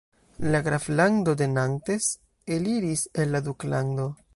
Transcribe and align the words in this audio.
La 0.53 0.61
graflando 0.67 1.35
de 1.41 1.47
Nantes 1.57 2.09
eliris 2.47 3.07
el 3.13 3.33
la 3.37 3.41
duklando. 3.51 4.15